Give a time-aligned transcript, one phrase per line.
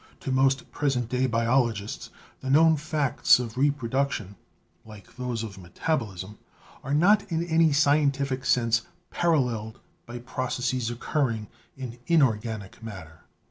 [0.21, 2.09] To most present day biologists
[2.39, 4.35] the known facts of reproduc tion,
[4.83, 6.39] like those of metabolism,
[6.83, 13.25] are not in any scientific sense paralleled by processes occurring in inorganic matter.